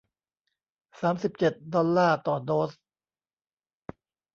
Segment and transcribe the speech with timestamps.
[1.01, 2.71] สามสิบเจ็ด ดอลลาร์ต่อโดส